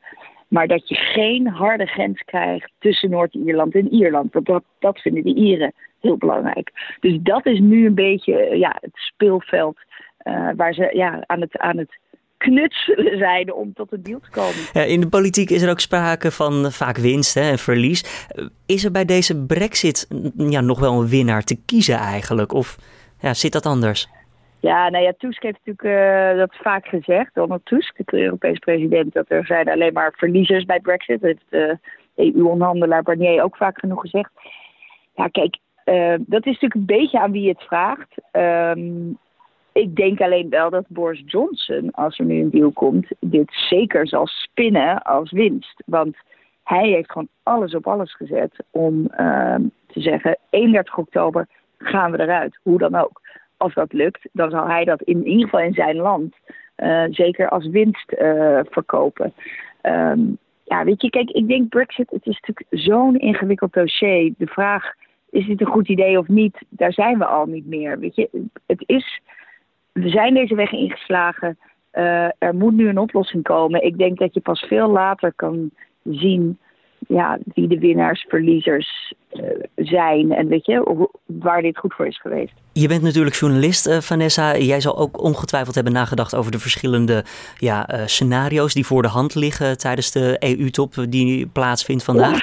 Maar 0.50 0.66
dat 0.66 0.88
je 0.88 0.95
geen 0.95 1.47
harde 1.49 1.87
grens 1.87 2.23
krijgt 2.23 2.71
tussen 2.78 3.11
Noord-Ierland 3.11 3.75
en 3.75 3.92
Ierland. 3.92 4.33
Dat, 4.33 4.62
dat 4.78 4.99
vinden 4.99 5.23
de 5.23 5.35
Ieren 5.35 5.73
heel 6.00 6.16
belangrijk. 6.16 6.97
Dus 7.00 7.19
dat 7.21 7.47
is 7.47 7.59
nu 7.59 7.87
een 7.87 7.95
beetje 7.95 8.57
ja, 8.59 8.76
het 8.80 8.95
speelveld 8.95 9.78
uh, 10.25 10.49
waar 10.57 10.75
ze 10.75 10.90
ja, 10.92 11.25
aan, 11.26 11.40
het, 11.40 11.59
aan 11.59 11.78
het 11.78 11.99
knutselen 12.37 13.19
zijn 13.28 13.52
om 13.52 13.73
tot 13.73 13.92
een 13.92 14.02
deal 14.02 14.21
te 14.21 14.30
komen. 14.30 14.88
In 14.88 15.00
de 15.00 15.09
politiek 15.09 15.50
is 15.50 15.62
er 15.62 15.71
ook 15.71 15.80
sprake 15.80 16.30
van 16.30 16.73
vaak 16.73 16.97
winst 16.97 17.35
hè, 17.35 17.50
en 17.50 17.59
verlies. 17.59 18.28
Is 18.66 18.85
er 18.85 18.90
bij 18.90 19.04
deze 19.04 19.47
brexit 19.47 20.09
ja, 20.37 20.61
nog 20.61 20.80
wel 20.80 21.00
een 21.00 21.09
winnaar 21.09 21.45
te 21.45 21.59
kiezen 21.66 21.97
eigenlijk? 21.97 22.52
Of 22.52 22.76
ja, 23.21 23.35
zit 23.35 23.52
dat 23.52 23.66
anders? 23.66 24.09
Ja, 24.61 24.88
nou 24.88 25.05
ja, 25.05 25.12
Tusk 25.19 25.43
heeft 25.43 25.59
natuurlijk 25.64 26.33
uh, 26.33 26.38
dat 26.38 26.57
vaak 26.57 26.87
gezegd. 26.87 27.35
Donald 27.35 27.64
Tusk, 27.64 27.97
de 28.05 28.23
Europese 28.23 28.59
president, 28.59 29.12
dat 29.12 29.25
er 29.29 29.47
zijn 29.47 29.69
alleen 29.69 29.93
maar 29.93 30.12
verliezers 30.17 30.64
bij 30.64 30.81
Brexit. 30.81 31.21
Dat 31.21 31.31
heeft 31.31 31.50
de 31.50 31.79
EU-onderhandelaar 32.14 33.02
Barnier 33.02 33.43
ook 33.43 33.57
vaak 33.57 33.79
genoeg 33.79 34.00
gezegd. 34.00 34.31
Ja, 35.14 35.26
kijk, 35.26 35.59
uh, 35.85 36.14
dat 36.19 36.47
is 36.47 36.52
natuurlijk 36.52 36.75
een 36.75 36.99
beetje 36.99 37.21
aan 37.21 37.33
wie 37.33 37.49
het 37.49 37.62
vraagt. 37.62 38.14
Um, 38.33 39.19
ik 39.73 39.97
denk 39.97 40.21
alleen 40.21 40.49
wel 40.49 40.71
dat 40.71 40.85
Boris 40.88 41.23
Johnson, 41.26 41.90
als 41.90 42.19
er 42.19 42.25
nu 42.25 42.40
een 42.40 42.50
deal 42.50 42.73
komt, 42.73 43.07
dit 43.21 43.50
zeker 43.52 44.09
zal 44.09 44.26
spinnen 44.26 45.02
als 45.02 45.31
winst. 45.31 45.83
Want 45.87 46.17
hij 46.64 46.88
heeft 46.88 47.12
gewoon 47.12 47.29
alles 47.43 47.75
op 47.75 47.87
alles 47.87 48.14
gezet 48.14 48.64
om 48.71 49.00
uh, 49.00 49.55
te 49.87 50.00
zeggen: 50.00 50.38
31 50.50 50.99
oktober 50.99 51.47
gaan 51.79 52.11
we 52.11 52.21
eruit, 52.21 52.59
hoe 52.62 52.79
dan 52.79 52.95
ook 52.95 53.20
als 53.61 53.75
dat 53.75 53.93
lukt, 53.93 54.29
dan 54.33 54.50
zal 54.50 54.67
hij 54.67 54.85
dat 54.85 55.02
in, 55.02 55.26
ieder 55.26 55.45
geval 55.45 55.61
in 55.61 55.75
zijn 55.75 55.97
land 55.97 56.35
zeker 57.11 57.49
als 57.49 57.67
winst 57.69 58.14
verkopen. 58.71 59.33
Ehm, 59.81 60.21
ja, 60.64 60.85
weet 60.85 61.02
je, 61.02 61.11
kijk, 61.11 61.31
ik 61.31 61.49
denk 61.49 61.69
Brexit, 61.69 62.11
het 62.11 62.26
is 62.26 62.40
natuurlijk 62.40 62.67
zo'n 62.71 63.19
ingewikkeld 63.19 63.73
dossier. 63.73 64.33
De 64.38 64.47
vraag, 64.47 64.93
is 65.31 65.47
dit 65.47 65.61
een 65.61 65.67
goed 65.67 65.88
idee 65.88 66.19
of 66.19 66.29
niet? 66.29 66.59
Daar 66.69 66.93
zijn 66.93 67.19
we 67.19 67.25
al 67.25 67.47
niet 67.47 67.67
meer. 67.67 67.99
Weet 67.99 68.14
je, 68.14 68.29
het 68.67 68.83
is, 68.87 69.21
we 69.93 70.09
zijn 70.09 70.35
deze 70.35 70.55
weg 70.55 70.73
ingeslagen. 70.73 71.59
er 72.38 72.55
moet 72.55 72.75
nu 72.75 72.88
een 72.88 72.99
oplossing 72.99 73.43
komen. 73.43 73.85
Ik 73.85 73.99
denk 73.99 74.19
dat 74.19 74.35
je 74.35 74.40
pas 74.40 74.61
veel 74.61 74.88
later 74.88 75.33
kan 75.37 75.71
zien 76.02 76.59
ja, 77.09 77.38
wie 77.54 77.69
de 77.69 77.78
winnaars, 77.78 78.26
verliezers 78.28 79.14
uh, 79.33 79.42
zijn. 79.76 80.33
En 80.33 80.49
weet 80.49 80.66
je, 80.66 81.07
waar 81.26 81.62
dit 81.62 81.78
goed 81.78 81.95
voor 81.95 82.07
is 82.07 82.21
geweest. 82.21 82.52
Je 82.73 82.88
bent 82.88 83.02
natuurlijk 83.02 83.37
journalist, 83.37 83.87
uh, 83.87 83.99
Vanessa. 83.99 84.57
Jij 84.57 84.80
zal 84.80 84.99
ook 84.99 85.23
ongetwijfeld 85.23 85.75
hebben 85.75 85.92
nagedacht 85.92 86.35
over 86.35 86.50
de 86.52 86.59
verschillende 86.59 87.25
ja, 87.59 87.95
uh, 87.95 88.07
scenario's 88.07 88.75
die 88.75 88.87
voor 88.87 89.02
de 89.02 89.09
hand 89.09 89.35
liggen 89.35 89.78
tijdens 89.78 90.12
de 90.12 90.37
EU-top 90.38 90.95
die 91.09 91.47
plaatsvindt 91.47 92.04
vandaag. 92.04 92.38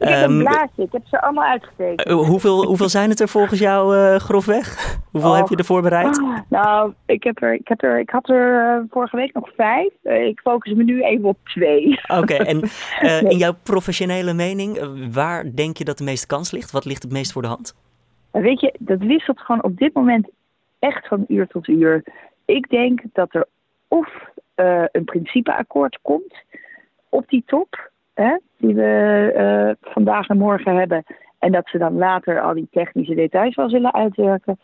Ik 0.00 0.08
heb 0.08 0.28
een 0.28 0.30
ehm, 0.30 0.38
blaadje, 0.38 0.82
ik 0.82 0.92
heb 0.92 1.06
ze 1.06 1.20
allemaal 1.20 1.44
uitgetekend. 1.44 2.10
hoeveel, 2.10 2.64
hoeveel 2.64 2.88
zijn 2.88 3.10
het 3.10 3.20
er 3.20 3.28
volgens 3.28 3.60
jou 3.60 3.94
grofweg? 4.18 4.78
Hoeveel 5.12 5.34
heb 5.34 5.48
je 5.48 5.56
er 5.56 5.64
voorbereid? 5.64 6.18
Ah, 6.18 6.38
nou, 6.48 6.92
ik, 7.06 7.22
heb 7.22 7.42
er, 7.42 7.54
ik, 7.54 7.68
heb 7.68 7.82
er, 7.82 7.98
ik 7.98 8.10
had 8.10 8.28
er 8.28 8.86
vorige 8.90 9.16
week 9.16 9.34
nog 9.34 9.50
vijf. 9.56 9.92
ik 10.02 10.40
focus 10.40 10.72
me 10.72 10.82
nu 10.82 11.02
even 11.02 11.24
op 11.24 11.38
twee. 11.44 12.00
Oké, 12.06 12.34
en 12.52 12.60
in 13.30 13.36
jouw 13.36 13.52
professionele 13.62 14.32
mening, 14.32 14.78
waar 15.12 15.54
denk 15.54 15.76
je 15.76 15.84
dat 15.84 15.98
de 15.98 16.04
meeste 16.04 16.26
kans 16.26 16.50
ligt? 16.50 16.70
Wat 16.70 16.84
ligt 16.84 17.02
het 17.02 17.12
meest 17.12 17.32
voor 17.32 17.42
de 17.42 17.48
hand? 17.48 17.74
Weet 18.30 18.60
je, 18.60 18.74
dat 18.78 18.98
wisselt 18.98 19.40
gewoon 19.40 19.62
op 19.62 19.78
dit 19.78 19.94
moment 19.94 20.28
echt 20.78 21.08
van 21.08 21.24
uur 21.28 21.46
tot 21.46 21.68
uur. 21.68 22.04
Ik 22.44 22.68
denk 22.68 23.00
dat 23.12 23.34
er 23.34 23.46
of 23.88 24.08
een 24.92 25.04
principeakkoord 25.04 25.98
komt 26.02 26.34
op 27.08 27.28
die 27.28 27.42
top, 27.46 27.90
hè, 28.14 28.36
die 28.60 28.74
we 28.74 29.32
uh, 29.36 29.92
vandaag 29.92 30.28
en 30.28 30.38
morgen 30.38 30.76
hebben. 30.76 31.04
En 31.38 31.52
dat 31.52 31.68
ze 31.68 31.78
dan 31.78 31.94
later 31.94 32.40
al 32.40 32.54
die 32.54 32.68
technische 32.70 33.14
details 33.14 33.54
wel 33.54 33.68
zullen 33.68 33.94
uitwerken. 33.94 34.58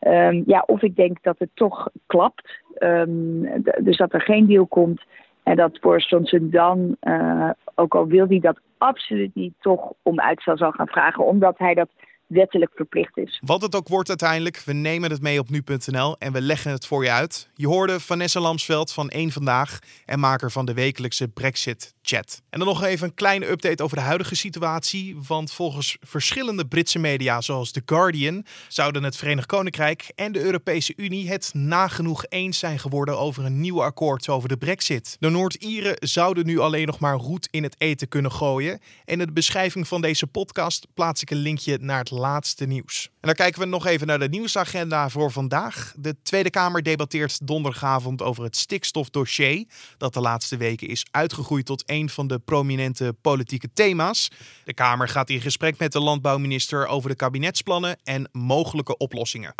Um, 0.00 0.42
ja, 0.46 0.62
of 0.66 0.82
ik 0.82 0.96
denk 0.96 1.22
dat 1.22 1.38
het 1.38 1.50
toch 1.54 1.88
klapt. 2.06 2.62
Um, 2.78 3.62
dus 3.82 3.96
dat 3.96 4.12
er 4.12 4.20
geen 4.20 4.46
deal 4.46 4.66
komt. 4.66 5.02
En 5.42 5.56
dat 5.56 5.80
Boris 5.80 6.08
Johnson 6.08 6.50
dan, 6.50 6.96
uh, 7.02 7.50
ook 7.74 7.94
al 7.94 8.06
wil 8.06 8.26
hij 8.26 8.40
dat 8.40 8.60
absoluut 8.78 9.34
niet, 9.34 9.54
toch 9.60 9.92
om 10.02 10.20
uitstel 10.20 10.56
zal 10.56 10.70
gaan 10.70 10.88
vragen. 10.88 11.24
Omdat 11.24 11.58
hij 11.58 11.74
dat 11.74 11.88
wettelijk 12.30 12.72
verplicht 12.74 13.16
is. 13.16 13.40
Wat 13.44 13.62
het 13.62 13.74
ook 13.74 13.88
wordt 13.88 14.08
uiteindelijk, 14.08 14.62
we 14.64 14.72
nemen 14.72 15.10
het 15.10 15.22
mee 15.22 15.38
op 15.38 15.50
nu.nl 15.50 16.16
en 16.18 16.32
we 16.32 16.40
leggen 16.40 16.72
het 16.72 16.86
voor 16.86 17.04
je 17.04 17.10
uit. 17.10 17.50
Je 17.54 17.66
hoorde 17.66 18.00
Vanessa 18.00 18.40
Lamsveld 18.40 18.92
van 18.92 19.06
Eén 19.12 19.32
Vandaag 19.32 19.78
en 20.04 20.20
maker 20.20 20.50
van 20.50 20.66
de 20.66 20.74
wekelijkse 20.74 21.28
Brexit 21.28 21.94
Chat. 22.02 22.42
En 22.50 22.58
dan 22.58 22.68
nog 22.68 22.82
even 22.82 23.08
een 23.08 23.14
kleine 23.14 23.50
update 23.50 23.82
over 23.82 23.96
de 23.96 24.02
huidige 24.02 24.34
situatie. 24.34 25.16
Want 25.28 25.52
volgens 25.52 25.96
verschillende 26.00 26.66
Britse 26.66 26.98
media, 26.98 27.40
zoals 27.40 27.70
The 27.70 27.82
Guardian, 27.86 28.44
zouden 28.68 29.02
het 29.02 29.16
Verenigd 29.16 29.46
Koninkrijk 29.46 30.12
en 30.14 30.32
de 30.32 30.40
Europese 30.40 30.92
Unie 30.96 31.28
het 31.28 31.50
nagenoeg 31.54 32.24
eens 32.28 32.58
zijn 32.58 32.78
geworden 32.78 33.18
over 33.18 33.44
een 33.44 33.60
nieuw 33.60 33.82
akkoord 33.82 34.28
over 34.28 34.48
de 34.48 34.56
Brexit. 34.56 35.16
De 35.20 35.28
Noord-Ieren 35.28 35.96
zouden 35.98 36.46
nu 36.46 36.58
alleen 36.58 36.86
nog 36.86 36.98
maar 36.98 37.16
roet 37.16 37.48
in 37.50 37.62
het 37.62 37.74
eten 37.78 38.08
kunnen 38.08 38.32
gooien. 38.32 38.80
En 39.04 39.20
in 39.20 39.26
de 39.26 39.32
beschrijving 39.32 39.88
van 39.88 40.00
deze 40.00 40.26
podcast 40.26 40.86
plaats 40.94 41.22
ik 41.22 41.30
een 41.30 41.36
linkje 41.36 41.78
naar 41.80 41.98
het 41.98 42.10
laatste 42.20 42.66
nieuws. 42.66 43.04
En 43.12 43.26
dan 43.26 43.34
kijken 43.34 43.60
we 43.60 43.66
nog 43.66 43.86
even 43.86 44.06
naar 44.06 44.18
de 44.18 44.28
nieuwsagenda 44.28 45.08
voor 45.08 45.32
vandaag. 45.32 45.94
De 45.96 46.16
Tweede 46.22 46.50
Kamer 46.50 46.82
debatteert 46.82 47.46
donderdagavond 47.46 48.22
over 48.22 48.44
het 48.44 48.56
stikstofdossier, 48.56 49.64
dat 49.98 50.14
de 50.14 50.20
laatste 50.20 50.56
weken 50.56 50.88
is 50.88 51.06
uitgegroeid 51.10 51.66
tot 51.66 51.82
een 51.86 52.08
van 52.08 52.26
de 52.26 52.38
prominente 52.38 53.16
politieke 53.20 53.72
thema's. 53.72 54.30
De 54.64 54.74
Kamer 54.74 55.08
gaat 55.08 55.30
in 55.30 55.40
gesprek 55.40 55.78
met 55.78 55.92
de 55.92 56.00
landbouwminister 56.00 56.86
over 56.86 57.10
de 57.10 57.16
kabinetsplannen 57.16 57.98
en 58.04 58.28
mogelijke 58.32 58.96
oplossingen. 58.96 59.54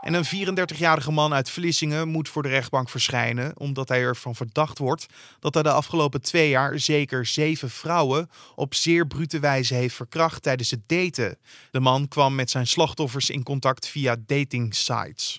En 0.00 0.14
een 0.14 0.24
34-jarige 0.24 1.10
man 1.10 1.34
uit 1.34 1.50
Vlissingen 1.50 2.08
moet 2.08 2.28
voor 2.28 2.42
de 2.42 2.48
rechtbank 2.48 2.88
verschijnen 2.88 3.58
omdat 3.58 3.88
hij 3.88 4.00
ervan 4.00 4.34
verdacht 4.34 4.78
wordt 4.78 5.06
dat 5.40 5.54
hij 5.54 5.62
de 5.62 5.72
afgelopen 5.72 6.22
twee 6.22 6.48
jaar 6.48 6.78
zeker 6.78 7.26
zeven 7.26 7.70
vrouwen 7.70 8.30
op 8.54 8.74
zeer 8.74 9.06
brute 9.06 9.38
wijze 9.38 9.74
heeft 9.74 9.94
verkracht 9.94 10.42
tijdens 10.42 10.70
het 10.70 10.80
daten. 10.86 11.38
De 11.70 11.80
man 11.80 12.08
kwam 12.08 12.34
met 12.34 12.50
zijn 12.50 12.66
slachtoffers 12.66 13.30
in 13.30 13.42
contact 13.42 13.88
via 13.88 14.16
dating 14.26 14.74
sites. 14.74 15.38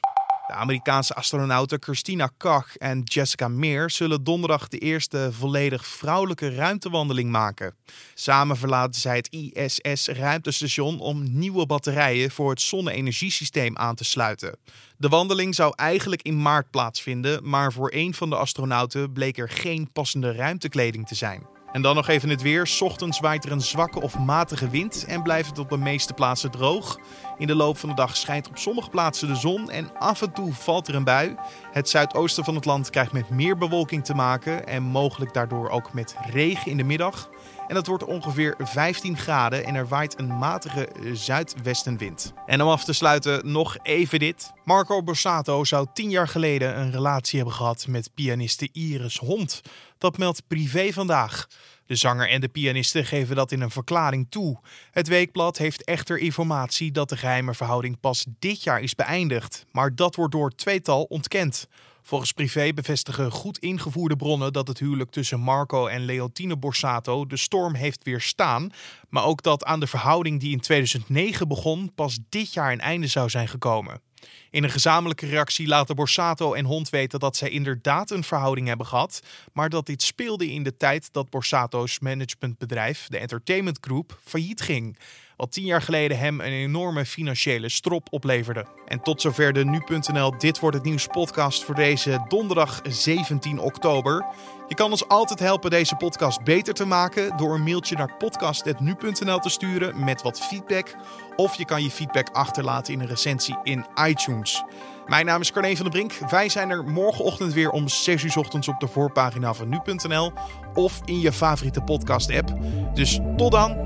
De 0.51 0.57
Amerikaanse 0.57 1.13
astronauten 1.13 1.81
Christina 1.81 2.29
Koch 2.37 2.75
en 2.75 3.01
Jessica 3.03 3.47
Meir 3.47 3.89
zullen 3.89 4.23
donderdag 4.23 4.67
de 4.67 4.77
eerste 4.77 5.29
volledig 5.31 5.85
vrouwelijke 5.85 6.55
ruimtewandeling 6.55 7.31
maken. 7.31 7.75
Samen 8.13 8.57
verlaten 8.57 9.01
zij 9.01 9.15
het 9.15 9.29
ISS-ruimtestation 9.29 10.99
om 10.99 11.37
nieuwe 11.37 11.65
batterijen 11.65 12.31
voor 12.31 12.49
het 12.49 12.61
zonne-energiesysteem 12.61 13.77
aan 13.77 13.95
te 13.95 14.03
sluiten. 14.03 14.57
De 14.97 15.09
wandeling 15.09 15.55
zou 15.55 15.73
eigenlijk 15.75 16.21
in 16.21 16.41
maart 16.41 16.69
plaatsvinden, 16.69 17.49
maar 17.49 17.73
voor 17.73 17.93
een 17.93 18.13
van 18.13 18.29
de 18.29 18.35
astronauten 18.35 19.13
bleek 19.13 19.37
er 19.37 19.49
geen 19.49 19.91
passende 19.91 20.31
ruimtekleding 20.31 21.07
te 21.07 21.15
zijn. 21.15 21.60
En 21.71 21.81
dan 21.81 21.95
nog 21.95 22.07
even 22.07 22.29
het 22.29 22.41
weer. 22.41 22.77
Ochtends 22.79 23.19
waait 23.19 23.45
er 23.45 23.51
een 23.51 23.61
zwakke 23.61 24.01
of 24.01 24.19
matige 24.19 24.69
wind 24.69 25.05
en 25.05 25.23
blijft 25.23 25.49
het 25.49 25.59
op 25.59 25.69
de 25.69 25.77
meeste 25.77 26.13
plaatsen 26.13 26.51
droog. 26.51 26.99
In 27.37 27.47
de 27.47 27.55
loop 27.55 27.77
van 27.77 27.89
de 27.89 27.95
dag 27.95 28.17
schijnt 28.17 28.47
op 28.47 28.57
sommige 28.57 28.89
plaatsen 28.89 29.27
de 29.27 29.35
zon 29.35 29.69
en 29.69 29.97
af 29.97 30.21
en 30.21 30.33
toe 30.33 30.53
valt 30.53 30.87
er 30.87 30.95
een 30.95 31.03
bui. 31.03 31.35
Het 31.71 31.89
zuidoosten 31.89 32.43
van 32.43 32.55
het 32.55 32.65
land 32.65 32.89
krijgt 32.89 33.11
met 33.11 33.29
meer 33.29 33.57
bewolking 33.57 34.05
te 34.05 34.13
maken 34.13 34.67
en 34.67 34.83
mogelijk 34.83 35.33
daardoor 35.33 35.69
ook 35.69 35.93
met 35.93 36.15
regen 36.31 36.71
in 36.71 36.77
de 36.77 36.83
middag. 36.83 37.29
En 37.67 37.75
het 37.75 37.87
wordt 37.87 38.03
ongeveer 38.03 38.55
15 38.57 39.17
graden 39.17 39.65
en 39.65 39.75
er 39.75 39.87
waait 39.87 40.19
een 40.19 40.37
matige 40.37 40.89
zuidwestenwind. 41.13 42.33
En 42.45 42.61
om 42.61 42.67
af 42.67 42.83
te 42.83 42.93
sluiten 42.93 43.51
nog 43.51 43.77
even 43.83 44.19
dit. 44.19 44.51
Marco 44.63 45.03
Borsato 45.03 45.63
zou 45.63 45.87
tien 45.93 46.09
jaar 46.09 46.27
geleden 46.27 46.79
een 46.79 46.91
relatie 46.91 47.37
hebben 47.37 47.55
gehad 47.55 47.87
met 47.87 48.13
pianiste 48.13 48.69
Iris 48.71 49.17
Hond. 49.17 49.61
Dat 49.97 50.17
meldt 50.17 50.47
Privé 50.47 50.93
vandaag. 50.93 51.47
De 51.85 51.95
zanger 51.95 52.29
en 52.29 52.41
de 52.41 52.47
pianiste 52.47 53.03
geven 53.03 53.35
dat 53.35 53.51
in 53.51 53.61
een 53.61 53.71
verklaring 53.71 54.27
toe. 54.29 54.59
Het 54.91 55.07
weekblad 55.07 55.57
heeft 55.57 55.83
echter 55.83 56.17
informatie 56.17 56.91
dat 56.91 57.09
de 57.09 57.17
geheime 57.17 57.53
verhouding 57.53 57.99
pas 57.99 58.25
dit 58.39 58.63
jaar 58.63 58.81
is 58.81 58.95
beëindigd, 58.95 59.65
maar 59.71 59.95
dat 59.95 60.15
wordt 60.15 60.31
door 60.31 60.51
tweetal 60.51 61.03
ontkend. 61.03 61.67
Volgens 62.01 62.31
privé 62.31 62.73
bevestigen 62.73 63.31
goed 63.31 63.57
ingevoerde 63.57 64.15
bronnen 64.15 64.53
dat 64.53 64.67
het 64.67 64.79
huwelijk 64.79 65.11
tussen 65.11 65.39
Marco 65.39 65.87
en 65.87 66.05
Leontine 66.05 66.57
Borsato 66.57 67.25
de 67.25 67.37
storm 67.37 67.73
heeft 67.73 68.03
weerstaan, 68.03 68.71
maar 69.09 69.25
ook 69.25 69.43
dat 69.43 69.63
aan 69.63 69.79
de 69.79 69.87
verhouding 69.87 70.39
die 70.39 70.51
in 70.51 70.59
2009 70.59 71.47
begon 71.47 71.91
pas 71.95 72.19
dit 72.29 72.53
jaar 72.53 72.71
een 72.71 72.79
einde 72.79 73.07
zou 73.07 73.29
zijn 73.29 73.47
gekomen. 73.47 74.01
In 74.49 74.63
een 74.63 74.69
gezamenlijke 74.69 75.25
reactie 75.25 75.67
laten 75.67 75.95
Borsato 75.95 76.53
en 76.53 76.65
Hond 76.65 76.89
weten 76.89 77.19
dat 77.19 77.35
zij 77.35 77.49
inderdaad 77.49 78.11
een 78.11 78.23
verhouding 78.23 78.67
hebben 78.67 78.85
gehad, 78.85 79.21
maar 79.53 79.69
dat 79.69 79.85
dit 79.85 80.01
speelde 80.01 80.51
in 80.51 80.63
de 80.63 80.75
tijd 80.75 81.13
dat 81.13 81.29
Borsato's 81.29 81.99
managementbedrijf, 81.99 83.07
de 83.07 83.17
Entertainment 83.17 83.77
Group, 83.81 84.19
failliet 84.23 84.61
ging. 84.61 84.97
Wat 85.35 85.51
tien 85.51 85.65
jaar 85.65 85.81
geleden 85.81 86.17
hem 86.17 86.39
een 86.39 86.51
enorme 86.51 87.05
financiële 87.05 87.69
strop 87.69 88.07
opleverde. 88.11 88.65
En 88.87 89.01
tot 89.01 89.21
zover 89.21 89.53
de 89.53 89.65
nu.nl 89.65 90.37
Dit 90.37 90.59
wordt 90.59 90.75
het 90.75 90.85
nieuws 90.85 91.07
podcast 91.07 91.63
voor 91.63 91.75
deze 91.75 92.25
donderdag 92.27 92.81
17 92.83 93.59
oktober. 93.59 94.25
Je 94.71 94.77
kan 94.77 94.91
ons 94.91 95.07
altijd 95.07 95.39
helpen 95.39 95.69
deze 95.69 95.95
podcast 95.95 96.43
beter 96.43 96.73
te 96.73 96.85
maken 96.85 97.37
door 97.37 97.53
een 97.53 97.63
mailtje 97.63 97.95
naar 97.95 98.17
podcast.nu.nl 98.17 99.39
te 99.39 99.49
sturen 99.49 100.03
met 100.03 100.21
wat 100.21 100.39
feedback. 100.39 100.95
Of 101.35 101.55
je 101.55 101.65
kan 101.65 101.83
je 101.83 101.89
feedback 101.89 102.29
achterlaten 102.31 102.93
in 102.93 102.99
een 102.99 103.07
recensie 103.07 103.57
in 103.63 103.85
iTunes. 104.05 104.63
Mijn 105.07 105.25
naam 105.25 105.41
is 105.41 105.51
Carne 105.51 105.75
van 105.75 105.85
der 105.85 105.93
Brink. 105.93 106.29
Wij 106.29 106.49
zijn 106.49 106.69
er 106.69 106.83
morgenochtend 106.83 107.53
weer 107.53 107.69
om 107.69 107.87
6 107.87 108.23
uur 108.23 108.37
ochtends 108.37 108.67
op 108.67 108.79
de 108.79 108.87
voorpagina 108.87 109.53
van 109.53 109.69
nu.nl 109.69 110.31
of 110.73 111.01
in 111.05 111.19
je 111.19 111.31
favoriete 111.31 111.81
podcast 111.81 112.31
app. 112.31 112.53
Dus 112.93 113.19
tot 113.37 113.51
dan 113.51 113.77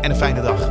en 0.00 0.10
een 0.10 0.16
fijne 0.16 0.42
dag. 0.42 0.70